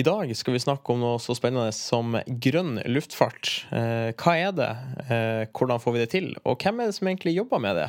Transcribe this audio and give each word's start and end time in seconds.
I 0.00 0.02
dag 0.02 0.30
skal 0.36 0.54
vi 0.54 0.60
snakke 0.62 0.94
om 0.94 1.02
noe 1.02 1.16
så 1.20 1.34
spennende 1.36 1.74
som 1.76 2.14
grønn 2.40 2.78
luftfart. 2.88 3.48
Eh, 3.74 4.12
hva 4.16 4.32
er 4.38 4.54
det? 4.56 4.68
Eh, 5.12 5.40
hvordan 5.52 5.82
får 5.82 5.92
vi 5.92 6.00
det 6.00 6.06
til? 6.14 6.28
Og 6.48 6.62
hvem 6.62 6.80
er 6.80 6.88
det 6.88 6.94
som 6.96 7.10
egentlig 7.10 7.34
jobber 7.34 7.60
med 7.60 7.76
det? 7.76 7.88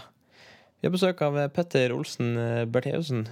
Vi 0.82 0.90
har 0.90 0.96
besøk 0.96 1.22
av 1.24 1.38
Petter 1.56 1.94
Olsen 1.96 2.34
eh, 2.42 2.66
Bertheussen. 2.68 3.30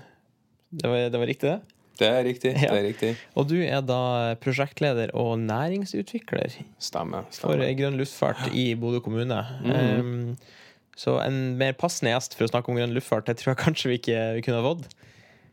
Det, 0.69 0.85
det, 0.87 1.19
var 1.19 1.27
riktig, 1.27 1.49
det? 1.49 1.81
Det 1.99 2.07
er 2.07 2.23
riktig. 2.29 2.53
Ja. 2.55 2.69
det 2.71 2.77
er 2.77 2.87
riktig. 2.87 3.11
Og 3.35 3.49
du 3.49 3.57
er 3.57 3.83
da 3.83 3.99
prosjektleder 4.45 5.11
og 5.17 5.33
næringsutvikler 5.43 6.55
Stemmer. 6.79 7.27
for 7.35 7.59
grønn 7.81 7.99
luftfart 7.99 8.47
i 8.53 8.69
Bodø 8.79 9.03
kommune. 9.03 9.41
Mm. 9.65 9.75
Um, 9.75 10.95
så 10.95 11.17
en 11.25 11.57
mer 11.59 11.75
passende 11.75 12.15
gjest 12.15 12.39
for 12.39 12.47
å 12.47 12.53
snakke 12.53 12.71
om 12.71 12.79
grønn 12.79 12.95
luftfart, 12.95 13.27
det 13.27 13.41
tror 13.41 13.57
jeg 13.57 13.63
kanskje 13.65 13.91
vi 13.91 13.99
ikke 13.99 14.23
vi 14.37 14.47
kunne 14.47 14.63
ha 14.63 14.71
fått. 14.71 14.87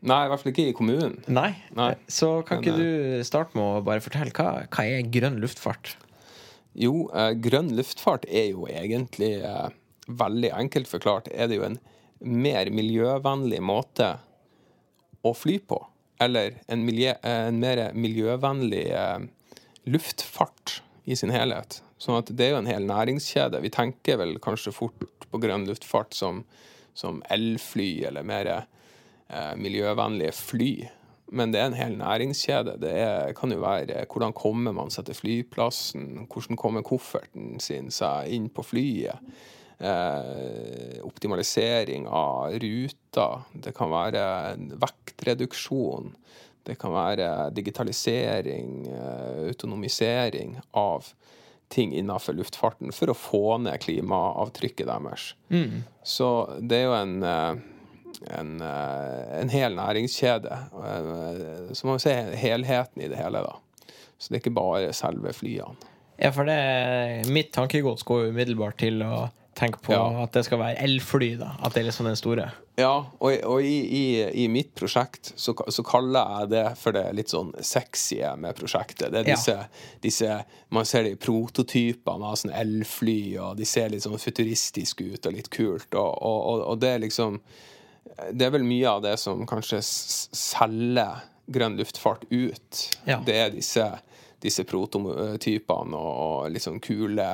Nei, 0.05 0.19
i 0.25 0.29
hvert 0.29 0.43
fall 0.43 0.51
ikke 0.53 0.67
i 0.69 0.75
kommunen. 0.77 1.17
Nei. 1.31 1.49
Nei. 1.77 1.93
Så 2.11 2.43
kan 2.47 2.61
Men, 2.61 2.67
ikke 2.67 2.77
du 2.77 3.25
starte 3.25 3.57
med 3.57 3.65
å 3.65 3.85
bare 3.85 4.03
fortelle 4.03 4.33
hva, 4.35 4.67
hva 4.69 4.85
er 4.85 5.09
grønn 5.13 5.39
luftfart? 5.41 5.95
Jo, 6.77 7.07
eh, 7.17 7.33
grønn 7.41 7.73
luftfart 7.77 8.27
er 8.29 8.51
jo 8.51 8.67
egentlig 8.69 9.39
eh, 9.41 9.69
veldig 10.07 10.51
enkelt 10.55 10.89
forklart 10.91 11.29
er 11.33 11.49
det 11.49 11.59
jo 11.59 11.65
en 11.67 11.79
mer 12.19 12.69
miljøvennlig 12.73 13.59
måte 13.65 14.13
å 15.25 15.33
fly 15.35 15.57
på. 15.59 15.79
Eller 16.21 16.61
en, 16.67 16.85
miljø, 16.85 17.13
eh, 17.21 17.47
en 17.49 17.59
mer 17.61 17.81
miljøvennlig 17.97 18.85
eh, 18.93 19.27
luftfart 19.89 20.79
i 21.05 21.17
sin 21.17 21.33
helhet. 21.33 21.81
Sånn 22.01 22.19
at 22.19 22.29
det 22.29 22.47
er 22.47 22.55
jo 22.55 22.61
en 22.61 22.69
hel 22.69 22.87
næringskjede. 22.89 23.61
Vi 23.63 23.73
tenker 23.73 24.19
vel 24.21 24.37
kanskje 24.43 24.73
fort 24.75 25.05
på 25.27 25.41
grønn 25.41 25.67
luftfart 25.69 26.15
som, 26.17 26.43
som 26.97 27.21
elfly 27.33 27.91
eller 28.09 28.25
mer 28.27 28.51
eh, 28.53 28.65
miljøvennlige 29.59 30.31
fly. 30.31 30.71
Men 31.35 31.51
det 31.51 31.59
er 31.59 31.67
en 31.67 31.75
hel 31.75 31.97
næringskjede. 31.99 32.77
Det 32.79 32.93
er, 33.01 33.33
kan 33.35 33.51
jo 33.51 33.59
være 33.59 34.05
hvordan 34.07 34.35
kommer 34.37 34.75
man 34.75 34.91
seg 34.93 35.09
til 35.09 35.17
flyplassen? 35.17 36.27
Hvordan 36.31 36.59
kommer 36.59 36.85
kofferten 36.87 37.57
sin 37.63 37.91
seg 37.91 38.31
inn 38.31 38.47
på 38.53 38.63
flyet? 38.63 39.19
Eh, 39.77 41.03
optimalisering 41.05 42.07
av 42.09 42.55
ruter. 42.63 43.43
Det 43.53 43.75
kan 43.77 43.91
være 43.91 44.23
vektreduksjon. 44.79 46.15
Det 46.65 46.79
kan 46.79 46.95
være 46.95 47.27
digitalisering, 47.55 48.87
eh, 48.87 49.47
autonomisering 49.51 50.57
av 50.73 51.11
ting 51.69 51.93
innenfor 51.93 52.33
luftfarten 52.33 52.93
for 52.95 53.11
å 53.11 53.19
få 53.19 53.57
ned 53.59 53.77
klimaavtrykket 53.83 54.87
deres. 54.87 55.33
Så 56.03 56.29
det 56.63 56.79
er 56.79 56.87
jo 56.87 56.95
en 56.97 57.23
eh, 57.23 57.65
en, 58.31 58.61
eh, 58.61 59.39
en 59.41 59.49
hel 59.49 59.75
næringskjede. 59.77 60.57
Eh, 60.73 61.73
Så 61.73 61.85
må 61.87 61.93
vi 61.97 62.05
se 62.07 62.15
helheten 62.35 63.01
i 63.03 63.07
det 63.11 63.17
hele, 63.17 63.43
da. 63.45 63.55
Så 64.17 64.29
det 64.29 64.37
er 64.39 64.45
ikke 64.49 64.55
bare 64.57 64.93
selve 64.93 65.33
flyene. 65.33 65.75
Ja, 66.17 66.31
for 66.33 66.45
det, 66.49 67.27
mitt 67.29 67.51
tankegods 67.53 68.01
går 68.03 68.31
umiddelbart 68.31 68.77
til 68.81 69.03
å 69.05 69.27
tenke 69.57 69.79
på 69.81 69.93
Ja. 69.93 70.23
at 70.23 70.31
det 70.33 70.45
skal 70.45 70.57
være 70.59 70.79
elfly, 70.81 71.35
da. 71.37 71.51
At 71.61 71.73
det 71.73 71.81
er 71.83 71.85
liksom 71.91 72.05
den 72.05 72.15
store. 72.17 72.51
Ja, 72.77 73.05
og, 73.19 73.37
og 73.43 73.61
i, 73.61 73.75
i, 73.85 74.03
i 74.43 74.47
mitt 74.47 74.73
prosjekt 74.77 75.31
så, 75.35 75.53
så 75.69 75.83
kaller 75.85 76.41
jeg 76.41 76.49
det 76.49 76.65
for 76.77 76.91
det 76.93 77.05
litt 77.17 77.29
sånn 77.33 77.53
sexy 77.61 78.19
med 78.37 78.55
prosjektet. 78.57 79.11
Det 79.11 79.21
er 79.23 79.29
Ja. 79.29 79.35
disse, 79.35 79.67
disse 80.01 80.43
Man 80.69 80.85
ser 80.85 81.03
de 81.03 81.15
prototypene 81.15 82.25
av 82.25 82.35
sånne 82.37 82.57
elfly, 82.61 83.37
og 83.37 83.57
de 83.57 83.65
ser 83.65 83.89
litt 83.89 84.03
sånn 84.05 84.17
futuristiske 84.21 85.13
ut 85.13 85.25
og 85.25 85.33
litt 85.33 85.49
kult. 85.49 85.87
Og, 85.95 86.17
og, 86.21 86.39
og, 86.53 86.67
og 86.73 86.79
det 86.79 86.89
er 86.95 86.99
liksom 87.05 87.39
Det 88.31 88.47
er 88.47 88.53
vel 88.53 88.67
mye 88.67 88.89
av 88.97 89.01
det 89.05 89.15
som 89.21 89.45
kanskje 89.49 89.81
selger 89.83 91.25
grønn 91.47 91.77
luftfart 91.79 92.25
ut. 92.29 92.83
Ja. 93.07 93.21
Det 93.25 93.35
er 93.39 93.55
disse 93.55 93.87
disse 94.39 94.63
prototypene 94.69 95.97
og, 95.97 96.47
og 96.47 96.61
sånn 96.61 96.81
kule, 96.83 97.27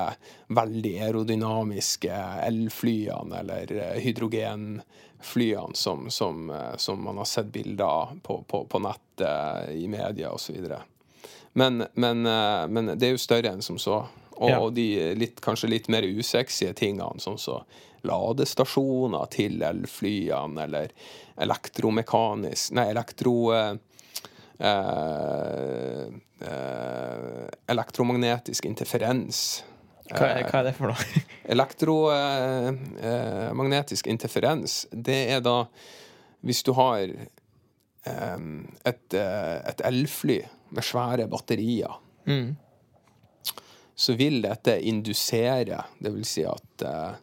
veldig 0.56 0.94
aerodynamiske 1.08 2.20
elflyene 2.46 3.42
eller 3.42 3.74
eh, 3.76 3.98
hydrogenflyene 4.04 5.76
som, 5.76 6.08
som, 6.14 6.48
eh, 6.50 6.76
som 6.80 7.04
man 7.04 7.20
har 7.20 7.30
sett 7.30 7.52
bilder 7.54 7.86
av 7.86 8.18
på, 8.24 8.40
på, 8.48 8.64
på 8.72 8.84
nettet, 8.84 9.74
i 9.76 9.88
media 9.92 10.32
osv. 10.34 10.70
Men, 11.60 11.86
men, 11.94 12.26
eh, 12.26 12.66
men 12.72 12.94
det 12.96 13.10
er 13.10 13.18
jo 13.18 13.26
større 13.26 13.52
enn 13.52 13.66
som 13.66 13.80
så. 13.82 14.06
Og, 14.44 14.50
Ja. 14.52 14.60
de 14.76 14.86
litt, 15.16 15.38
kanskje 15.42 15.70
litt 15.72 15.88
mer 15.94 16.04
usexy 16.04 16.68
tingene, 16.76 17.16
sånn 17.24 17.38
som 17.40 17.64
ladestasjoner 18.04 19.30
til 19.32 19.62
elflyene, 19.64 20.66
eller 20.66 20.90
elektromekanisk 21.40 22.72
Nei, 22.76 22.90
elektro... 22.92 23.36
eh, 23.56 23.74
eh, 24.60 26.04
eh, 26.44 27.48
elektromagnetisk 27.72 28.66
interferens. 28.68 29.64
Hva, 30.12 30.28
er- 30.28 30.44
hva 30.50 30.60
er 30.60 30.64
det 30.68 30.76
for 30.76 30.88
noe? 30.92 31.04
Elektromagnetisk 31.56 34.04
interferens, 34.12 34.82
det 34.92 35.22
er 35.38 35.40
da 35.46 35.62
hvis 36.44 36.60
du 36.68 36.74
har 36.76 37.08
eh, 37.08 37.16
et, 38.86 39.14
eh, 39.16 39.58
et 39.72 39.80
elfly 39.88 40.42
med 40.74 40.84
svære 40.84 41.28
batterier, 41.32 41.94
Mm. 42.24 42.56
Så 43.96 44.16
vil 44.18 44.42
dette 44.42 44.80
indusere, 44.82 45.84
det 46.02 46.12
vil 46.16 46.26
si 46.26 46.44
at 46.50 46.82
eh, 46.88 47.14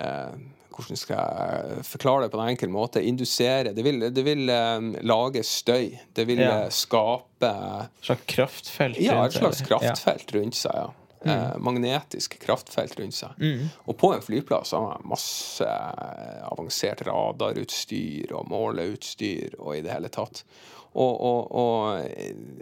eh, 0.00 0.40
hvordan 0.72 0.96
skal 0.96 1.18
jeg 1.20 1.82
forklare 1.84 2.24
det 2.24 2.30
på 2.32 2.40
en 2.40 2.48
enkel 2.54 2.70
måte? 2.72 3.02
Indusere. 3.04 3.74
Det 3.76 3.84
vil, 3.84 4.06
det 4.14 4.24
vil 4.24 4.48
eh, 4.48 4.86
lage 5.04 5.42
støy. 5.44 5.90
Det 6.16 6.24
vil 6.26 6.40
Ja. 6.40 6.62
eh, 6.64 6.70
skape 6.72 7.50
Et 7.92 8.06
slags 8.08 8.24
kraftfelt? 8.26 8.98
ja, 9.04 9.18
et 9.26 9.36
slags 9.36 9.60
kraftfelt 9.68 10.32
rundt 10.34 10.56
seg. 10.56 10.74
ja. 10.74 10.88
Eh, 11.22 11.52
magnetisk 11.62 12.38
kraftfelt 12.42 12.96
rundt 12.98 13.14
seg. 13.14 13.36
Mm. 13.38 13.68
Og 13.86 13.94
på 14.00 14.08
en 14.16 14.22
flyplass 14.24 14.72
har 14.74 14.80
man 14.88 15.04
masse 15.12 15.68
avansert 16.48 17.04
radarutstyr 17.06 18.32
og 18.34 18.48
måleutstyr 18.50 19.54
og 19.60 19.76
i 19.76 19.82
det 19.84 19.92
hele 19.94 20.10
tatt. 20.10 20.42
Og, 20.94 21.20
og, 21.24 21.52
og 21.56 22.02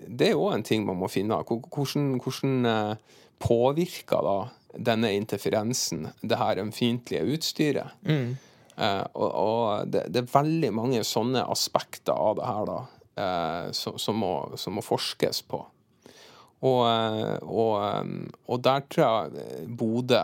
det 0.06 0.28
er 0.28 0.36
jo 0.36 0.48
en 0.54 0.62
ting 0.62 0.84
man 0.86 0.96
må 1.00 1.08
finne. 1.10 1.34
Hvor- 1.48 1.64
Hvordan, 1.74 2.20
hvordan 2.22 2.66
eh, 2.66 2.94
påvirker 3.42 4.22
da 4.22 4.36
denne 4.78 5.10
interferensen 5.16 6.08
det 6.22 6.38
her 6.38 6.60
ømfintlige 6.62 7.24
utstyret? 7.34 7.90
Mm. 8.06 8.36
Eh, 8.78 9.04
og 9.14 9.34
og 9.34 9.90
det, 9.92 10.04
det 10.14 10.22
er 10.22 10.30
veldig 10.38 10.70
mange 10.76 11.02
sånne 11.04 11.42
aspekter 11.50 12.14
av 12.14 12.36
det 12.38 12.46
her 12.46 12.64
da, 12.70 12.78
eh, 13.18 13.72
som, 13.76 13.98
som, 13.98 14.14
må, 14.22 14.32
som 14.56 14.78
må 14.78 14.84
forskes 14.86 15.42
på. 15.50 15.64
Og, 16.62 16.80
eh, 16.86 17.38
og, 17.42 17.74
eh, 17.82 18.30
og 18.46 18.62
der 18.62 18.86
tror 18.92 19.26
jeg 19.34 19.66
Bodø 19.80 20.22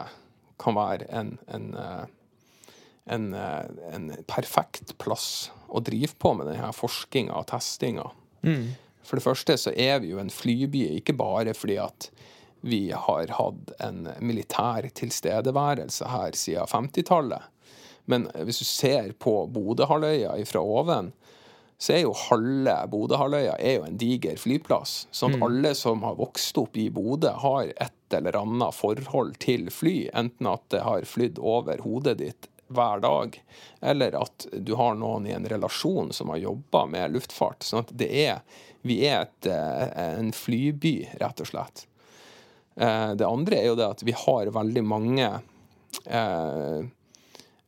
kan 0.63 0.75
være 0.79 1.11
en, 1.13 1.35
en, 1.53 1.67
en, 3.07 3.35
eh, 3.35 3.65
en 3.95 4.11
perfekt 4.27 4.97
plass 4.99 5.51
å 5.69 5.83
drive 5.83 6.15
på 6.19 6.35
med 6.35 6.51
denne 6.51 6.73
forskninga 6.75 7.35
og 7.39 7.49
testinga. 7.51 8.11
Mm. 8.43 8.75
For 9.07 9.19
det 9.19 9.27
første 9.27 9.57
så 9.61 9.73
er 9.79 10.01
vi 10.03 10.11
jo 10.13 10.23
en 10.23 10.33
flyby, 10.33 10.89
ikke 10.99 11.15
bare 11.19 11.55
fordi 11.55 11.79
at 11.83 12.11
vi 12.67 12.89
har 12.91 13.31
hatt 13.37 13.71
en 13.85 14.09
militær 14.25 14.89
tilstedeværelse 14.99 16.09
her 16.11 16.35
siden 16.39 16.67
50-tallet. 16.67 17.53
Men 18.11 18.27
hvis 18.47 18.63
du 18.63 18.67
ser 18.67 19.13
på 19.23 19.45
Bodøhalvøya 19.55 20.35
fra 20.47 20.63
oven, 20.63 21.13
så 21.79 21.93
er 21.93 22.03
jo 22.07 22.15
halve 22.17 22.75
Bodøhalvøya 22.91 23.57
en 23.61 23.99
diger 24.01 24.39
flyplass. 24.41 25.05
Sånn 25.15 25.37
at 25.37 25.45
alle 25.45 25.75
som 25.79 26.03
har 26.07 26.17
vokst 26.19 26.59
opp 26.59 26.79
i 26.81 26.89
Bodø, 26.91 27.35
har 27.43 27.71
et 27.75 28.17
eller 28.17 28.39
annet 28.41 28.75
forhold 28.75 29.37
til 29.43 29.69
fly. 29.75 30.09
Enten 30.17 30.49
at 30.51 30.65
det 30.73 30.83
har 30.87 31.07
flydd 31.07 31.39
over 31.43 31.83
hodet 31.85 32.19
ditt 32.23 32.51
hver 32.69 33.01
dag, 33.01 33.43
eller 33.81 34.17
at 34.23 34.47
du 34.53 34.75
har 34.75 34.95
noen 34.99 35.27
i 35.27 35.35
en 35.37 35.47
relasjon 35.49 36.13
som 36.13 36.33
har 36.33 36.43
jobba 36.43 36.87
med 36.91 37.15
luftfart. 37.15 37.63
Sånn 37.63 37.85
at 37.85 37.93
det 37.95 38.11
er 38.27 38.41
Vi 38.87 39.01
er 39.03 39.25
et, 39.25 39.47
eh, 39.51 40.19
en 40.19 40.31
flyby, 40.31 41.09
rett 41.19 41.41
og 41.43 41.47
slett. 41.49 41.87
Eh, 42.79 43.15
Det 43.15 43.27
andre 43.27 43.57
er 43.57 43.67
jo 43.67 43.75
det 43.75 43.89
at 43.89 44.03
vi 44.07 44.13
har 44.13 44.47
veldig 44.47 44.85
mange 44.85 45.41
eh, 46.07 46.85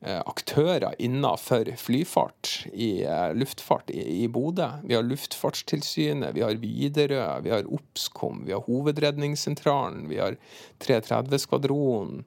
aktører 0.01 0.95
innenfor 1.03 1.73
flyfart, 1.77 2.69
i 2.73 3.03
luftfart 3.35 3.91
i, 3.91 4.23
i 4.23 4.29
Bodø. 4.29 4.69
Vi 4.85 4.95
har 4.95 5.03
Luftfartstilsynet, 5.03 6.37
vi 6.37 6.45
har 6.47 6.55
Widerøe, 6.55 7.41
vi 7.43 7.51
har 7.51 7.67
Obskom, 7.67 8.45
vi 8.47 8.53
har 8.55 8.63
Hovedredningssentralen, 8.69 10.07
vi 10.09 10.21
har 10.23 10.37
330-skvadronen 10.79 12.23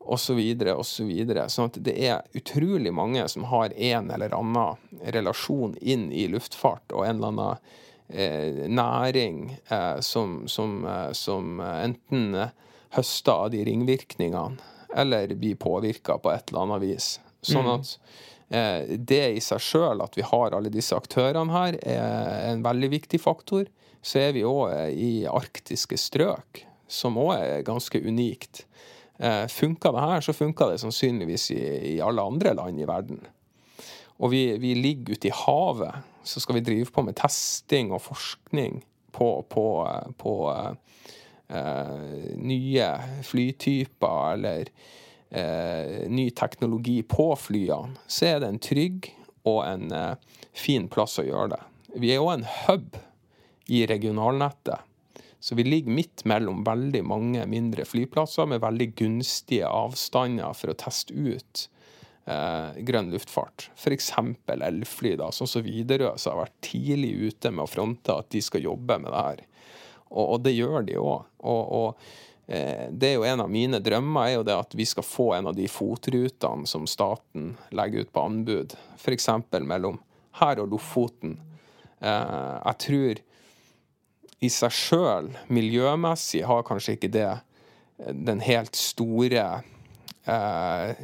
osv. 0.00 0.40
osv. 0.76 1.12
Sånn 1.48 1.70
at 1.70 1.80
det 1.84 1.96
er 2.08 2.38
utrolig 2.38 2.92
mange 2.94 3.26
som 3.28 3.48
har 3.52 3.74
en 3.74 4.10
eller 4.14 4.34
annen 4.36 5.02
relasjon 5.14 5.76
inn 5.80 6.08
i 6.12 6.26
luftfart 6.32 6.94
og 6.94 7.06
en 7.06 7.16
eller 7.16 7.32
annen 7.32 7.56
eh, 8.08 8.64
næring 8.68 9.58
eh, 9.68 10.00
som, 10.00 10.40
som, 10.48 10.80
eh, 10.86 11.12
som 11.12 11.60
enten 11.60 12.34
høster 12.96 13.32
av 13.32 13.50
de 13.52 13.64
ringvirkningene 13.68 14.56
eller 14.96 15.34
blir 15.34 15.56
påvirka 15.60 16.18
på 16.18 16.32
et 16.32 16.50
eller 16.50 16.64
annet 16.64 16.82
vis. 16.82 17.08
Sånn 17.44 17.68
at 17.70 17.90
eh, 18.48 18.96
det 18.96 19.24
i 19.36 19.42
seg 19.44 19.60
sjøl, 19.62 20.00
at 20.02 20.16
vi 20.18 20.24
har 20.26 20.56
alle 20.56 20.72
disse 20.72 20.96
aktørene 20.96 21.52
her, 21.54 21.76
er 21.84 22.48
en 22.52 22.64
veldig 22.64 22.90
viktig 22.96 23.20
faktor. 23.20 23.68
så 24.02 24.18
er 24.18 24.32
vi 24.32 24.44
òg 24.46 24.94
i 24.94 25.26
arktiske 25.26 25.98
strøk, 25.98 26.64
som 26.88 27.18
òg 27.18 27.34
er 27.36 27.66
ganske 27.66 28.00
unikt. 28.00 28.64
Eh, 29.18 29.46
funka 29.50 29.92
det 29.92 30.04
her, 30.04 30.20
så 30.22 30.32
funker 30.32 30.70
det 30.70 30.78
sannsynligvis 30.82 31.50
i, 31.50 31.62
i, 31.94 31.96
alle 32.00 32.22
andre 32.22 32.54
land 32.54 32.80
i 32.80 32.86
verden. 32.86 33.20
Og 34.18 34.30
vi, 34.30 34.42
vi 34.62 34.74
ligger 34.78 35.18
ute 35.18 35.30
i 35.30 35.34
havet, 35.34 36.06
så 36.26 36.42
skal 36.42 36.58
vi 36.58 36.66
drive 36.66 36.92
på 36.94 37.02
med 37.06 37.18
testing 37.18 37.92
og 37.94 38.02
forskning 38.04 38.80
på, 39.14 39.30
på, 39.50 39.66
på 40.18 40.34
eh, 41.48 42.32
nye 42.38 42.88
flytyper 43.26 44.32
eller 44.32 44.70
eh, 45.30 46.06
ny 46.10 46.30
teknologi 46.30 47.00
på 47.02 47.32
flyene, 47.38 47.98
så 48.06 48.32
er 48.32 48.42
det 48.42 48.52
en 48.52 48.62
trygg 48.62 49.10
og 49.48 49.62
en 49.66 49.90
eh, 49.94 50.14
fin 50.54 50.88
plass 50.90 51.18
å 51.18 51.26
gjøre 51.26 51.56
det. 51.56 51.62
Vi 51.98 52.12
er 52.14 52.22
òg 52.22 52.36
en 52.36 52.48
hub 52.66 52.98
i 53.68 53.84
regionalnettet. 53.88 54.84
Så 55.40 55.54
vi 55.54 55.64
ligger 55.64 55.94
midt 55.94 56.24
mellom 56.24 56.64
veldig 56.66 57.04
mange 57.06 57.44
mindre 57.46 57.84
flyplasser 57.86 58.46
med 58.50 58.62
veldig 58.64 58.92
gunstige 58.98 59.68
avstander 59.70 60.54
for 60.58 60.72
å 60.72 60.78
teste 60.78 61.14
ut 61.14 61.68
eh, 62.26 62.80
grønn 62.88 63.12
luftfart. 63.14 63.68
F.eks. 63.78 64.12
elfly, 64.48 65.14
da, 65.20 65.30
sånn 65.32 65.50
som 65.50 65.62
Widerøe, 65.62 66.16
som 66.18 66.34
har 66.34 66.48
vært 66.48 66.58
tidlig 66.72 67.12
ute 67.28 67.52
med 67.54 67.64
å 67.64 67.70
fronte 67.70 68.18
at 68.18 68.30
de 68.34 68.42
skal 68.42 68.66
jobbe 68.66 68.98
med 68.98 69.14
det 69.14 69.26
her. 69.28 69.44
Og, 70.08 70.24
og 70.24 70.42
det 70.42 70.56
gjør 70.56 70.88
de 70.88 70.98
òg. 70.98 71.30
Og, 71.38 71.72
og 71.78 72.50
eh, 72.50 72.88
det 72.90 73.12
er 73.12 73.16
jo 73.20 73.28
en 73.28 73.44
av 73.46 73.52
mine 73.52 73.82
drømmer 73.84 74.26
er 74.26 74.36
jo 74.38 74.46
det 74.50 74.58
at 74.58 74.74
vi 74.78 74.88
skal 74.88 75.06
få 75.06 75.30
en 75.38 75.52
av 75.52 75.56
de 75.58 75.68
fotrutene 75.70 76.66
som 76.66 76.88
staten 76.90 77.52
legger 77.70 78.08
ut 78.08 78.12
på 78.12 78.26
anbud, 78.26 78.74
f.eks. 78.98 79.30
mellom 79.62 80.02
her 80.42 80.62
og 80.62 80.74
Lofoten. 80.74 81.38
Eh, 82.02 82.56
jeg 82.64 82.82
tror 82.88 83.24
i 84.44 84.50
seg 84.52 84.74
sjøl, 84.74 85.32
miljømessig, 85.50 86.44
har 86.46 86.66
kanskje 86.66 86.96
ikke 86.98 87.12
det 87.14 87.26
eh, 87.32 88.14
den 88.14 88.42
helt 88.44 88.78
store 88.78 89.44
eh, 90.28 91.02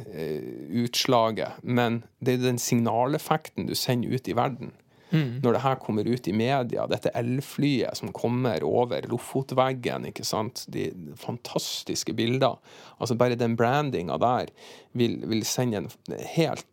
utslaget. 0.85 1.61
Men 1.63 2.03
det 2.19 2.37
er 2.37 2.47
den 2.47 2.61
signaleffekten 2.61 3.67
du 3.69 3.75
sender 3.77 4.15
ut 4.15 4.31
i 4.31 4.37
verden. 4.37 4.73
Mm. 5.11 5.39
Når 5.43 5.55
det 5.55 5.61
her 5.63 5.79
kommer 5.79 6.07
ut 6.07 6.27
i 6.27 6.33
media, 6.35 6.87
dette 6.89 7.13
elflyet 7.15 7.99
som 7.99 8.13
kommer 8.15 8.63
over 8.65 9.05
Lofotveggen, 9.11 10.07
ikke 10.09 10.25
sant. 10.27 10.65
De 10.73 10.89
fantastiske 11.19 12.15
bilder. 12.17 12.57
Altså 12.99 13.17
bare 13.19 13.39
den 13.39 13.55
brandinga 13.59 14.17
der 14.21 14.51
vil, 14.97 15.21
vil 15.29 15.45
sende 15.47 15.83
en 15.83 15.91
helt 16.35 16.65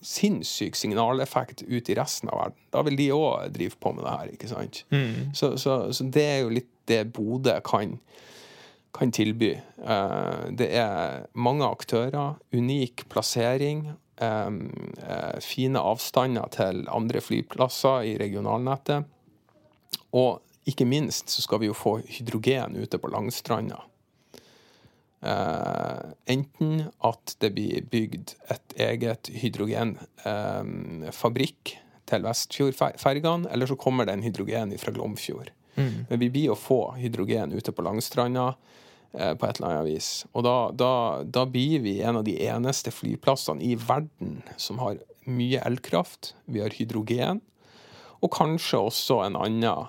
sinnssyk 0.00 0.76
signaleffekt 0.76 1.62
ut 1.62 1.88
i 1.90 1.94
resten 1.94 2.30
av 2.32 2.38
verden. 2.38 2.58
Da 2.72 2.82
vil 2.86 2.96
de 2.96 3.10
òg 3.12 3.52
drive 3.54 3.76
på 3.80 3.92
med 3.92 4.06
det 4.06 4.16
her, 4.16 4.34
ikke 4.34 4.50
sant. 4.50 4.84
Mm. 4.92 5.32
Så, 5.36 5.54
så, 5.60 5.80
så, 5.92 6.06
det 6.08 6.26
er 6.26 6.38
jo 6.44 6.54
litt 6.56 6.70
det 6.90 7.04
Bodø 7.14 7.58
kan, 7.64 7.98
kan 8.96 9.12
tilby. 9.14 9.52
Uh, 9.78 10.48
det 10.56 10.70
er 10.80 11.26
mange 11.38 11.68
aktører, 11.68 12.38
unik 12.56 13.06
plassering, 13.12 13.90
um, 14.22 14.62
uh, 15.04 15.36
fine 15.44 15.82
avstander 15.92 16.48
til 16.56 16.86
andre 16.90 17.22
flyplasser 17.22 18.08
i 18.08 18.16
regionalnettet. 18.20 19.04
Og 20.16 20.40
ikke 20.70 20.88
minst 20.88 21.30
så 21.30 21.44
skal 21.44 21.62
vi 21.62 21.70
jo 21.70 21.76
få 21.76 21.98
hydrogen 22.08 22.80
ute 22.80 22.98
på 22.98 23.12
Langstranda. 23.12 23.84
Uh, 25.20 26.16
enten 26.32 26.86
at 27.04 27.34
det 27.44 27.50
blir 27.52 27.84
bygd 27.92 28.40
et 28.48 28.72
eget 28.80 29.28
hydrogenfabrikk 29.42 31.74
uh, 31.74 31.80
til 32.08 32.24
Vestfjordfergene, 32.24 33.44
eller 33.52 33.68
så 33.68 33.76
kommer 33.76 34.08
det 34.08 34.16
en 34.16 34.24
hydrogen 34.24 34.72
fra 34.80 34.88
Glomfjord. 34.96 35.52
Mm. 35.76 36.08
Men 36.08 36.16
vi 36.22 36.32
blir 36.32 36.48
å 36.54 36.58
få 36.58 36.96
hydrogen 36.96 37.52
ute 37.52 37.68
på 37.76 37.84
Langstranda 37.84 38.56
uh, 38.56 39.34
på 39.36 39.44
et 39.44 39.60
eller 39.60 39.68
annet 39.68 39.84
vis. 39.90 40.24
Og 40.32 40.40
da, 40.48 40.72
da, 40.72 41.20
da, 41.28 41.44
blir 41.44 41.84
vi 41.84 42.00
en 42.00 42.16
av 42.22 42.24
de 42.24 42.40
eneste 42.46 42.88
flyplassene 42.94 43.60
i 43.60 43.76
verden 43.76 44.40
som 44.56 44.80
har 44.80 44.96
mye 45.28 45.60
elkraft. 45.68 46.32
Vi 46.48 46.64
har 46.64 46.72
hydrogen, 46.80 47.44
og 48.24 48.32
kanskje 48.32 48.80
også 48.88 49.20
en 49.26 49.36
annen 49.36 49.84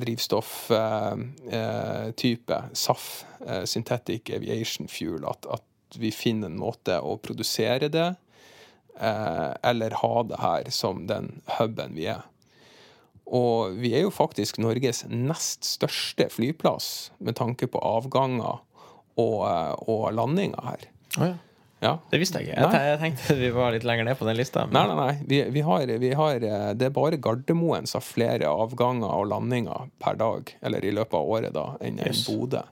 drivstofftype, 0.00 2.54
eh, 2.54 2.64
SAF, 2.72 3.24
eh, 3.46 3.64
Synthetic 3.64 4.30
Aviation 4.30 4.88
Fuel, 4.88 5.24
at, 5.24 5.46
at, 5.50 5.62
vi 5.96 6.10
finner 6.12 6.46
en 6.50 6.58
måte 6.58 7.00
å 7.00 7.16
produsere 7.22 7.88
det, 7.88 8.14
eller 8.98 9.90
ha 10.00 10.22
det 10.26 10.36
her 10.42 10.70
som 10.74 11.06
den 11.08 11.42
huben 11.56 11.94
vi 11.96 12.06
er. 12.10 12.22
Og 13.24 13.78
vi 13.78 13.94
er 13.94 14.02
jo 14.02 14.10
faktisk 14.12 14.58
Norges 14.60 15.04
nest 15.08 15.64
største 15.64 16.28
flyplass 16.34 17.12
med 17.22 17.36
tanke 17.38 17.66
på 17.70 17.78
avganger 17.78 18.58
og, 19.16 19.46
og 19.86 20.12
landinger 20.18 20.60
her. 20.66 20.80
Oh, 21.16 21.24
ja. 21.30 21.36
Ja. 21.84 21.98
Det 22.10 22.18
visste 22.20 22.40
jeg 22.40 22.54
ikke. 22.54 22.78
Jeg, 22.80 22.98
tenkte 23.02 23.34
vi 23.36 23.50
var 23.52 23.74
litt 23.74 23.84
lenger 23.84 24.06
ned 24.08 24.16
på 24.16 24.26
den 24.28 24.38
lista. 24.38 24.64
Men... 24.64 24.78
Nei, 24.78 24.84
nei, 24.88 24.96
nei. 24.96 25.26
Vi, 25.28 25.40
vi, 25.58 25.64
har, 25.66 25.90
vi, 26.00 26.12
har, 26.16 26.46
eh, 26.48 26.70
Det 26.78 26.88
er 26.88 26.94
bare 26.96 27.18
Gardermoen 27.20 27.88
som 27.88 28.00
har 28.00 28.06
flere 28.06 28.48
avganger 28.48 29.12
og 29.12 29.28
landinger 29.32 29.90
per 30.02 30.16
dag, 30.20 30.54
eller 30.64 30.84
i 30.84 30.94
løpet 30.96 31.18
av 31.18 31.34
året, 31.36 31.52
da, 31.56 31.66
enn 31.84 32.00
yes. 32.00 32.24
Bodø. 32.30 32.64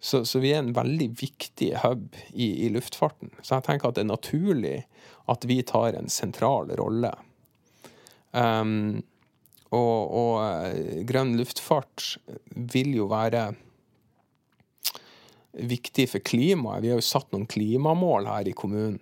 Så, 0.00 0.24
så, 0.30 0.38
vi 0.42 0.52
er 0.54 0.62
en 0.62 0.74
veldig 0.74 1.08
viktig 1.18 1.72
hub 1.82 2.18
i, 2.30 2.48
i, 2.66 2.68
luftfarten. 2.74 3.32
Så 3.42 3.56
jeg 3.56 3.66
tenker 3.66 3.90
at 3.90 3.98
det 3.98 4.04
er 4.04 4.12
naturlig 4.12 4.76
at 5.30 5.46
vi 5.46 5.60
tar 5.66 5.98
en 5.98 6.10
sentral 6.10 6.70
rolle. 6.78 7.10
Um, 8.30 9.00
og, 9.74 9.96
og 10.16 10.34
eh, 10.44 11.00
grønn 11.08 11.34
luftfart 11.36 12.14
vil 12.72 12.94
jo 12.96 13.08
være 13.10 13.50
viktig 15.58 16.08
for 16.12 16.24
klimaet. 16.24 16.84
Vi 16.84 16.92
har 16.92 17.00
jo 17.00 17.06
satt 17.06 17.32
noen 17.34 17.48
klimamål 17.50 18.28
her 18.30 18.50
i 18.50 18.56
kommunen. 18.56 19.00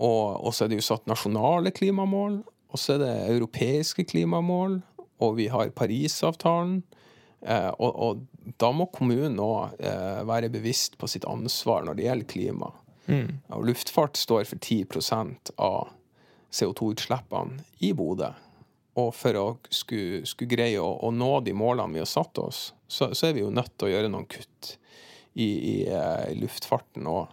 Og 0.00 0.54
så 0.54 0.64
er 0.64 0.70
det 0.70 0.80
jo 0.80 0.86
satt 0.86 1.08
nasjonale 1.10 1.72
klimamål, 1.74 2.38
og 2.70 2.78
så 2.78 2.94
er 2.94 3.02
det 3.02 3.14
europeiske 3.34 4.06
klimamål, 4.08 4.78
og 5.20 5.36
vi 5.36 5.48
har 5.52 5.72
Parisavtalen. 5.76 6.80
Eh, 7.40 7.70
og, 7.80 7.90
og, 7.90 8.52
da 8.60 8.70
må 8.72 8.86
kommunen 8.92 9.40
òg 9.40 9.80
eh, 9.80 10.20
være 10.28 10.50
bevisst 10.52 10.98
på 11.00 11.08
sitt 11.08 11.24
ansvar 11.28 11.86
når 11.86 11.96
det 11.96 12.06
gjelder 12.06 12.28
klima. 12.28 12.70
Mm. 13.08 13.40
Og 13.56 13.66
luftfart 13.70 14.20
står 14.20 14.46
for 14.48 14.60
10% 14.60 15.52
av 15.56 15.90
CO2-utslippene 16.52 17.64
i 17.86 17.92
Bodø. 17.96 18.30
Og 19.00 19.12
for 19.14 19.38
å 19.38 19.46
skulle, 19.72 20.24
skulle 20.28 20.50
greie 20.50 20.80
å, 20.82 20.90
å, 21.00 21.12
nå 21.14 21.32
de 21.46 21.54
målene 21.56 21.96
vi 21.96 22.02
har 22.02 22.10
satt 22.10 22.40
oss, 22.42 22.70
så, 22.90 23.12
så, 23.14 23.28
er 23.28 23.36
vi 23.36 23.44
jo 23.44 23.52
nødt 23.54 23.72
til 23.78 23.88
å 23.88 23.92
gjøre 23.94 24.12
noen 24.12 24.28
kutt 24.30 24.74
i, 25.40 25.50
i, 25.72 25.76
eh, 25.88 26.26
i 26.32 26.36
luftfarten. 26.40 27.08
Og 27.10 27.28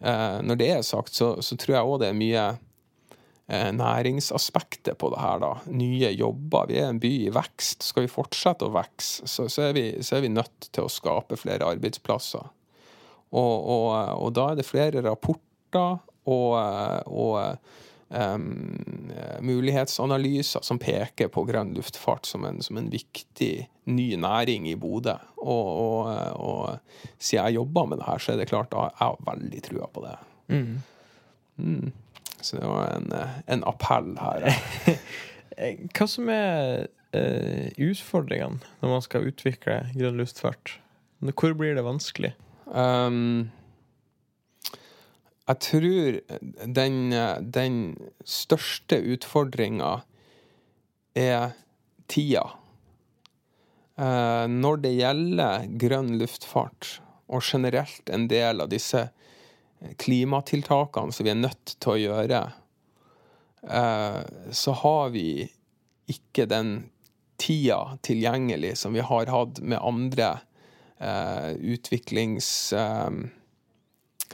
eh, 0.00 0.38
når 0.46 0.60
det 0.60 0.70
er 0.74 0.86
sagt, 0.86 1.14
så, 1.16 1.34
så 1.44 1.58
tror 1.58 1.76
jeg 1.76 1.90
òg 1.90 2.00
det 2.02 2.10
er 2.10 2.18
mye 2.18 2.44
eh, 2.52 3.70
næringsaspektet 3.76 4.98
på 5.00 5.10
det 5.14 5.22
her. 5.22 5.40
da. 5.42 5.52
Nye 5.70 6.12
jobber. 6.14 6.70
Vi 6.70 6.80
er 6.82 6.90
en 6.90 7.02
by 7.02 7.12
i 7.26 7.32
vekst. 7.34 7.86
Skal 7.86 8.06
vi 8.06 8.12
fortsette 8.12 8.68
å 8.68 8.74
vokse, 8.76 9.26
så, 9.26 9.48
så, 9.48 9.70
så, 9.72 10.18
er 10.18 10.26
vi 10.26 10.34
nødt 10.34 10.70
til 10.70 10.86
å 10.86 10.92
skape 10.92 11.38
flere 11.40 11.68
arbeidsplasser. 11.74 12.52
Og, 13.36 13.54
og, 13.58 13.88
og 14.22 14.30
da 14.36 14.52
er 14.52 14.60
det 14.60 14.68
flere 14.68 15.02
rapporter 15.04 15.98
og, 16.30 16.52
og 17.10 17.34
um, 18.08 19.12
mulighetsanalyser 19.40 20.64
som 20.66 20.78
peker 20.78 21.30
på 21.32 21.44
grønn 21.48 21.74
luftfart 21.76 22.26
som 22.26 22.44
en, 22.48 22.62
som 22.62 22.78
en 22.80 22.90
viktig 22.90 23.68
ny 23.90 24.08
næring 24.20 24.68
i 24.70 24.76
Bodø. 24.78 25.16
Og, 25.36 25.68
og, 25.82 26.10
og, 26.40 27.12
siden 27.18 27.44
jeg 27.44 27.58
jobber 27.60 27.90
med 27.90 28.02
det 28.02 28.08
her, 28.08 28.22
så 28.22 28.34
er 28.34 28.42
det 28.42 28.50
klart 28.50 28.74
at 28.74 28.90
jeg 28.90 29.00
har 29.02 29.22
veldig 29.30 29.62
trua 29.68 29.90
på 29.92 30.04
det. 30.06 30.16
Mm. 30.48 30.82
Mm. 31.56 31.92
Så 32.40 32.60
det 32.60 32.68
var 32.68 32.92
en, 32.94 33.12
en 33.46 33.64
appell 33.66 34.14
her. 34.20 34.48
Hva 35.96 36.08
som 36.10 36.28
er 36.32 36.88
uh, 37.16 37.68
utfordringene 37.80 38.60
når 38.82 38.92
man 38.92 39.04
skal 39.04 39.30
utvikle 39.30 39.84
grønn 39.94 40.20
luftfart? 40.20 40.76
Hvor 41.32 41.54
blir 41.56 41.78
det 41.78 41.86
vanskelig? 41.86 42.34
Um, 42.66 43.48
jeg 45.46 45.62
tror 45.62 46.16
den, 46.66 46.96
den 47.54 47.76
største 48.26 48.98
utfordringa 49.14 49.92
er 51.16 51.52
tida. 52.10 52.48
Eh, 53.96 54.46
når 54.50 54.82
det 54.82 54.96
gjelder 54.96 55.68
grønn 55.80 56.16
luftfart, 56.20 56.96
og 57.26 57.42
generelt 57.42 58.10
en 58.12 58.26
del 58.30 58.62
av 58.62 58.70
disse 58.70 59.08
klimatiltakene 60.02 61.14
som 61.14 61.26
vi 61.26 61.32
er 61.32 61.40
nødt 61.40 61.76
til 61.78 61.94
å 61.94 62.00
gjøre, 62.00 62.42
eh, 63.62 64.20
så 64.50 64.76
har 64.82 65.14
vi 65.14 65.46
ikke 66.10 66.46
den 66.50 66.76
tida 67.40 67.96
tilgjengelig 68.06 68.76
som 68.82 68.94
vi 68.96 69.04
har 69.04 69.32
hatt 69.32 69.62
med 69.62 69.82
andre 69.82 70.36
eh, 70.98 71.54
utviklings 71.74 72.48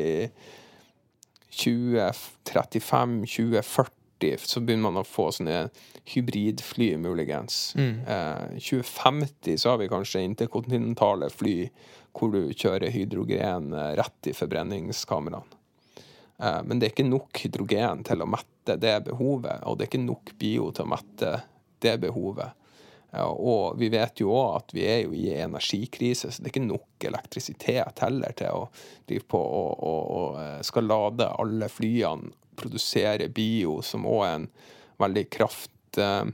2035, 1.52 3.26
2040 3.26 3.92
så 4.38 4.60
begynner 4.60 4.86
man 4.86 5.00
å 5.00 5.06
få 5.06 5.28
sånne 5.34 5.66
hybridfly, 6.12 6.92
muligens. 6.96 7.72
Mm. 7.78 8.04
Eh, 8.06 8.58
2050 8.58 9.58
så 9.58 9.72
har 9.72 9.80
vi 9.80 9.90
kanskje 9.90 10.22
interkontinentale 10.22 11.30
fly 11.30 11.56
hvor 12.14 12.32
du 12.34 12.52
kjører 12.52 12.92
hydrogen 12.94 13.72
eh, 13.74 13.92
rett 13.98 14.30
i 14.30 14.36
forbrenningskameraene. 14.36 15.58
Eh, 16.38 16.60
men 16.64 16.78
det 16.78 16.88
er 16.88 16.94
ikke 16.94 17.08
nok 17.10 17.42
hydrogen 17.44 18.06
til 18.06 18.22
å 18.22 18.30
mette 18.30 18.78
det 18.80 18.96
behovet, 19.08 19.62
og 19.66 19.78
det 19.78 19.86
er 19.86 19.92
ikke 19.92 20.04
nok 20.06 20.34
bio 20.38 20.70
til 20.70 20.86
å 20.86 20.92
mette 20.94 21.36
det 21.82 21.96
behovet. 22.02 22.58
Og 23.20 23.76
vi 23.76 23.90
vet 23.92 24.22
jo 24.22 24.32
òg 24.32 24.54
at 24.56 24.72
vi 24.72 24.86
er 24.88 25.02
jo 25.04 25.12
i 25.12 25.26
energikrise, 25.36 26.30
så 26.32 26.40
det 26.40 26.48
er 26.48 26.54
ikke 26.54 26.64
nok 26.64 27.06
elektrisitet 27.10 28.00
heller 28.00 28.32
til 28.38 28.62
å 28.62 28.68
drive 29.08 29.26
på 29.28 29.40
og, 29.40 29.82
og, 29.84 30.02
og 30.16 30.38
eh, 30.40 30.60
skal 30.64 30.88
lade 30.88 31.28
alle 31.28 31.68
flyene 31.68 32.32
produsere 32.56 33.28
bio, 33.32 33.80
som 33.84 34.06
òg 34.08 34.22
er 34.26 34.38
en 34.38 34.48
veldig 35.02 35.24
krafttung 35.32 36.32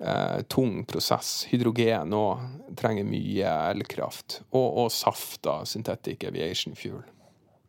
eh, 0.00 0.86
prosess. 0.90 1.30
Hydrogen 1.50 2.14
òg 2.16 2.74
trenger 2.78 3.06
mye 3.06 3.54
elkraft. 3.70 4.40
Og, 4.50 4.66
og 4.84 4.92
saft, 4.94 5.42
da. 5.46 5.60
Synthetic 5.68 6.26
aviation 6.26 6.74
fuel. 6.78 7.02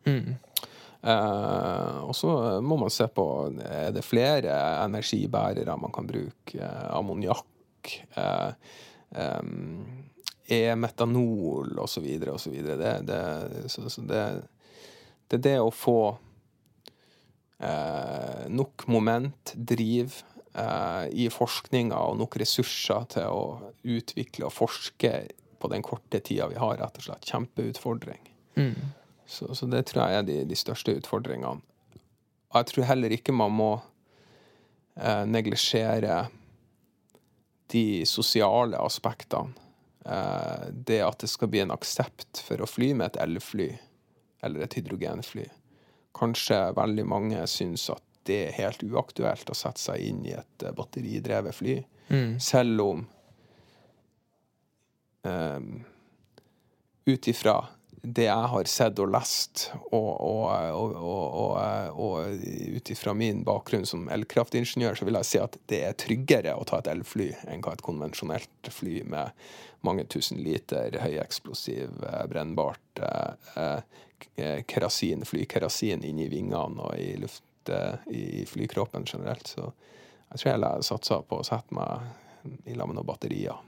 Mm. 0.08 0.38
Eh, 1.02 1.98
og 2.02 2.16
så 2.16 2.60
må 2.64 2.78
man 2.80 2.90
se 2.90 3.06
på 3.14 3.26
er 3.62 3.92
det 3.94 4.06
flere 4.06 4.56
energibærere 4.84 5.78
man 5.78 5.94
kan 5.94 6.08
bruke. 6.08 6.58
Eh, 6.58 6.90
Ammoniakk. 6.96 7.46
Eh, 8.18 8.52
E-metanol 10.48 11.78
osv. 11.78 12.06
osv. 12.32 12.54
Det, 12.64 12.92
det, 13.08 13.20
så, 13.68 13.84
så 13.90 14.04
det, 14.08 14.22
det 15.28 15.38
er 15.38 15.44
det 15.44 15.56
å 15.60 15.70
få 15.74 16.00
eh, 17.60 18.46
nok 18.48 18.86
moment, 18.88 19.52
driv 19.54 20.22
eh, 20.54 21.04
i 21.12 21.28
forskninga 21.32 21.98
og 22.00 22.16
nok 22.22 22.38
ressurser 22.40 23.08
til 23.12 23.28
å 23.28 23.42
utvikle 23.84 24.48
og 24.48 24.56
forske 24.56 25.12
på 25.58 25.70
den 25.72 25.84
korte 25.84 26.20
tida 26.24 26.48
vi 26.48 26.56
har, 26.60 26.78
rett 26.80 26.96
og 26.96 27.08
slett. 27.10 27.28
Kjempeutfordring. 27.28 28.22
Mm. 28.56 28.74
Så, 29.26 29.52
så, 29.54 29.68
det 29.68 29.84
tror 29.90 30.08
jeg 30.08 30.22
er 30.22 30.26
de, 30.28 30.38
de, 30.48 30.56
største 30.56 30.94
utfordringene. 30.96 31.60
Og 32.48 32.60
jeg 32.62 32.70
tror 32.70 32.88
heller 32.88 33.12
ikke 33.12 33.34
man 33.36 33.52
må 33.52 33.72
eh, 34.96 35.24
neglisjere 35.28 36.22
de 37.72 38.06
sosiale 38.08 38.78
aspektene. 38.80 39.54
Eh, 40.04 40.68
det 40.72 41.02
at 41.04 41.20
det 41.20 41.30
skal 41.30 41.50
bli 41.52 41.62
en 41.64 41.74
aksept 41.74 42.42
for 42.46 42.64
å 42.64 42.68
fly 42.70 42.94
med 42.96 43.12
et 43.12 43.22
elfly 43.26 43.70
eller 44.42 44.64
et 44.64 44.78
hydrogenfly 44.78 45.48
kanskje 46.18 46.72
veldig 46.76 47.06
mange 47.06 47.46
syns 47.46 47.88
at 47.92 48.04
det 48.28 48.38
er 48.48 48.56
helt 48.58 48.82
uaktuelt 48.84 49.50
å 49.50 49.56
sette 49.56 49.80
seg 49.80 50.04
inn 50.10 50.24
i 50.26 50.34
et 50.36 50.64
eh, 50.64 50.74
batteridrevet 50.76 51.56
fly. 51.56 51.78
Mm. 52.08 52.34
Selv 52.40 52.84
om 52.84 53.06
um, 55.22 55.70
Ut 57.08 57.28
ifra 57.28 57.54
det 58.02 58.26
jeg 58.28 58.50
har 58.52 58.68
sett 58.70 59.00
og 59.02 59.10
lest, 59.12 59.68
og, 59.90 60.10
og, 60.24 60.96
og, 60.96 61.54
og 61.98 62.42
ut 62.78 62.92
ifra 62.94 63.14
min 63.18 63.44
bakgrunn 63.46 63.86
som 63.88 64.08
elkraftingeniør, 64.14 64.98
så 64.98 65.08
vil 65.08 65.18
jeg 65.20 65.28
si 65.30 65.40
at 65.42 65.56
det 65.70 65.82
er 65.86 65.96
tryggere 65.98 66.56
å 66.56 66.66
ta 66.68 66.82
et 66.82 66.90
elfly 66.92 67.30
enn 67.48 67.64
hva 67.64 67.74
et 67.74 67.84
konvensjonelt 67.86 68.72
fly 68.72 69.00
med 69.08 69.48
mange 69.86 70.04
tusen 70.10 70.40
liter 70.42 70.94
høyeksplosiv, 71.02 72.02
eh, 72.06 72.22
brennbart 72.30 73.02
eh, 73.02 73.82
Eh, 74.36 74.62
kerasin, 74.62 75.24
flykerasin 75.24 76.04
inni 76.04 76.28
vingene 76.28 76.82
og 76.82 76.98
i 76.98 77.16
luft 77.16 77.44
i 78.10 78.46
flykroppen 78.46 79.04
generelt. 79.06 79.46
Så 79.46 79.72
jeg 80.30 80.40
tror 80.40 80.52
jeg 80.52 80.86
satser 80.86 81.24
på 81.28 81.40
å 81.40 81.46
sette 81.46 81.74
meg 81.76 82.64
i 82.64 82.76
lag 82.78 82.88
med 82.88 82.96
noen 82.96 83.08
batterier. 83.08 83.58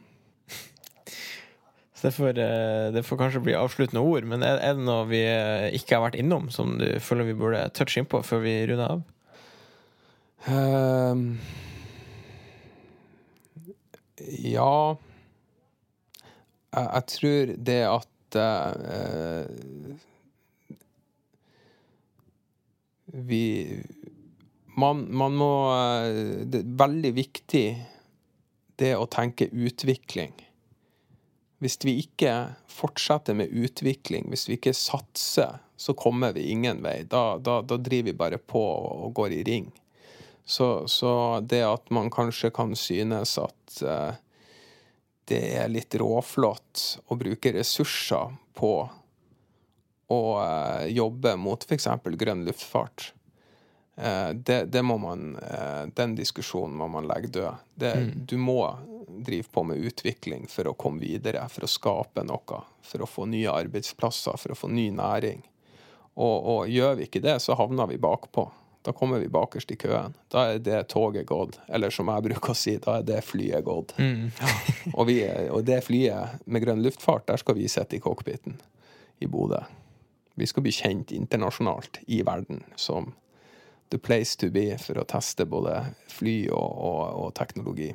Så 2.00 2.06
det 2.06 2.12
får, 2.16 2.38
eh, 2.38 2.92
det 2.92 3.02
får, 3.02 3.18
kanskje 3.20 3.40
bli 3.44 3.54
avsluttende 3.54 4.00
ord, 4.00 4.24
men 4.24 4.40
er, 4.40 4.56
det 4.72 4.86
noe 4.86 5.04
vi 5.10 5.18
eh, 5.20 5.66
ikke 5.76 5.98
har 5.98 6.06
vært 6.06 6.16
innom, 6.16 6.46
som 6.48 6.78
du 6.80 6.86
føler 6.96 7.28
vi 7.28 7.34
burde 7.36 7.60
touche 7.76 8.00
innpå 8.00 8.22
før 8.24 8.40
vi 8.40 8.54
runder 8.70 8.94
av? 8.94 9.02
Um, 10.48 11.36
ja 14.40 14.96
jeg, 16.72 16.86
jeg, 16.86 17.04
tror 17.12 17.52
det 17.68 17.78
at 17.84 18.40
uh, 18.40 19.44
vi 23.28 23.44
man, 24.72 25.04
man, 25.12 25.36
må 25.36 25.52
Det 26.48 26.62
er 26.62 26.76
veldig 26.80 27.12
viktig 27.20 27.66
det 28.80 28.94
å 28.96 29.04
tenke 29.12 29.52
utvikling. 29.52 30.32
Hvis 31.60 31.76
vi 31.84 31.98
ikke 32.00 32.32
fortsetter 32.72 33.36
med 33.36 33.52
utvikling, 33.52 34.30
hvis 34.32 34.48
vi 34.48 34.56
ikke 34.56 34.72
satser, 34.76 35.58
så 35.76 35.94
kommer 35.96 36.32
vi 36.36 36.48
ingen 36.52 36.80
vei. 36.84 37.02
Da, 37.08 37.36
da, 37.36 37.60
da 37.60 37.76
driver 37.76 38.10
vi 38.10 38.16
bare 38.16 38.38
på 38.40 38.62
og 38.64 39.12
går 39.16 39.36
i 39.36 39.42
ring. 39.44 39.68
Så, 40.44 40.88
så 40.88 41.12
det 41.44 41.60
at 41.62 41.92
man 41.94 42.08
kanskje 42.10 42.50
kan 42.50 42.72
synes 42.76 43.36
at 43.38 43.82
uh, 43.84 44.16
det 45.30 45.42
er 45.60 45.70
litt 45.70 45.94
råflott 46.00 46.86
å 47.06 47.16
bruke 47.20 47.52
ressurser 47.54 48.32
på 48.58 48.72
å 50.10 50.20
uh, 50.40 50.88
jobbe 50.90 51.36
mot 51.38 51.64
f.eks. 51.68 51.86
grønn 52.18 52.42
luftfart. 52.48 53.12
Eh, 54.00 54.30
det, 54.34 54.64
det 54.72 54.82
må 54.82 54.96
man, 55.02 55.36
eh, 55.36 55.84
den 55.96 56.14
diskusjonen 56.16 56.76
må 56.80 56.88
man 56.88 57.08
legge 57.10 57.28
død. 57.36 57.66
Det, 57.74 57.94
Du 58.26 58.36
må 58.40 58.62
drive 59.20 59.48
på 59.52 59.64
med 59.66 59.82
utvikling 59.90 60.46
for 60.48 60.70
å 60.70 60.74
komme 60.78 61.02
videre, 61.02 61.42
for 61.52 61.66
å 61.66 61.68
skape 61.70 62.22
noe. 62.24 62.62
For 62.86 63.02
å 63.04 63.08
få 63.10 63.26
nye 63.28 63.50
arbeidsplasser, 63.52 64.38
for 64.40 64.54
å 64.54 64.58
få 64.58 64.70
ny 64.72 64.88
næring. 64.94 65.42
Og, 66.20 66.46
og 66.54 66.68
gjør 66.72 66.96
vi 67.00 67.06
ikke 67.08 67.22
det, 67.24 67.36
så 67.44 67.56
havner 67.58 67.90
vi 67.90 67.98
bakpå. 68.00 68.46
Da 68.82 68.94
kommer 68.96 69.20
vi 69.20 69.28
bakerst 69.28 69.74
i 69.74 69.76
køen. 69.76 70.14
Da 70.32 70.46
er 70.54 70.58
det 70.64 70.78
toget 70.88 71.26
gått. 71.28 71.58
Eller 71.68 71.92
som 71.92 72.08
jeg 72.08 72.24
bruker 72.30 72.54
å 72.54 72.56
si, 72.56 72.78
da 72.80 72.96
er 73.00 73.04
det 73.04 73.18
flyet 73.28 73.64
gått. 73.66 73.92
og, 74.96 75.02
vi, 75.10 75.18
er- 75.26 75.50
og 75.52 75.66
det 75.68 75.82
flyet 75.84 76.40
med 76.48 76.64
grønn 76.64 76.80
luftfart, 76.86 77.26
der 77.28 77.42
skal 77.42 77.58
vi 77.60 77.68
sitte 77.68 77.98
i 77.98 78.00
cockpiten 78.00 78.56
i 79.20 79.28
Bodø. 79.28 79.60
Vi 80.40 80.46
skal 80.48 80.64
bli 80.64 80.72
kjent 80.72 81.12
internasjonalt 81.12 82.00
i 82.08 82.22
verden 82.24 82.62
som 82.80 83.10
the 83.90 83.98
place 83.98 84.36
to 84.38 84.50
be 84.54 84.68
for 84.78 85.00
å 85.00 85.06
teste 85.08 85.46
både 85.50 85.80
fly 86.10 86.36
og, 86.54 86.70
og, 86.90 87.02
og 87.24 87.34
teknologi. 87.38 87.90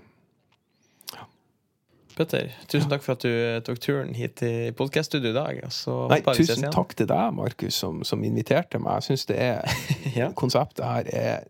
Petter, 2.15 2.53
tusen 2.71 2.87
takk 2.87 3.03
for 3.03 3.17
at 3.17 3.23
du 3.25 3.31
tok 3.67 3.79
turen 3.83 4.13
hit 4.15 4.37
til 4.39 4.71
podkaststudio 4.79 5.33
i 5.33 5.35
dag. 5.35 5.57
Så 5.75 6.05
Nei, 6.11 6.21
tusen 6.23 6.69
takk 6.71 6.93
til 6.95 7.09
deg, 7.11 7.33
Markus, 7.35 7.75
som, 7.75 8.05
som 8.07 8.23
inviterte 8.23 8.79
meg. 8.79 9.01
Jeg 9.01 9.09
syns 9.09 9.27
det 9.31 9.39
er 9.43 9.75
Ja. 10.19 10.29
Konseptet 10.37 10.85
her 10.87 11.09
er 11.11 11.49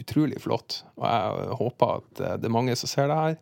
utrolig 0.00 0.40
flott. 0.40 0.80
Og 0.96 1.04
jeg 1.04 1.58
håper 1.60 1.98
at 1.98 2.22
eh, 2.22 2.38
det 2.40 2.48
er 2.48 2.54
mange 2.56 2.76
som 2.80 2.88
ser 2.88 3.10
det 3.12 3.18
her, 3.18 3.36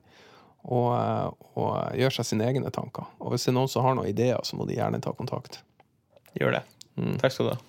og, 0.64 0.88
eh, 0.99 1.28
og 1.62 2.00
gjør 2.00 2.18
seg 2.18 2.30
sine 2.32 2.49
egne 2.50 2.75
tanker. 2.75 3.06
Og 3.23 3.34
hvis 3.34 3.46
det 3.46 3.54
er 3.54 3.58
noen 3.61 3.70
som 3.70 3.87
har 3.87 3.94
noen 3.99 4.11
ideer, 4.11 4.42
så 4.42 4.58
må 4.58 4.66
de 4.66 4.78
gjerne 4.78 5.02
ta 5.04 5.14
kontakt. 5.14 5.62
Gjør 6.34 6.58
det. 6.58 6.64
Takk 7.23 7.37
skal 7.37 7.52
du 7.52 7.54
ha. 7.54 7.61